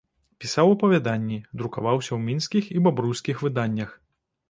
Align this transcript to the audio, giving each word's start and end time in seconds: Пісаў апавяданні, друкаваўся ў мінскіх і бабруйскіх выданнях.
Пісаў 0.45 0.71
апавяданні, 0.75 1.37
друкаваўся 1.63 2.07
ў 2.07 2.19
мінскіх 2.27 2.75
і 2.79 2.85
бабруйскіх 2.89 3.37
выданнях. 3.49 3.99